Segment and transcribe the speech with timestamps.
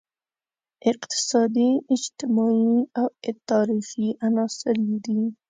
[0.91, 3.07] اقتصادي، اجتماعي او
[3.49, 5.21] تاریخي عناصر یې دي.